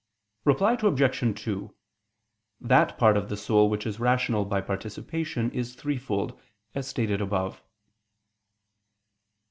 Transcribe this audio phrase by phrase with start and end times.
[0.45, 1.43] Reply Obj.
[1.43, 1.75] 2:
[2.59, 6.39] That part of the soul which is rational by participation is threefold,
[6.73, 7.61] as stated above.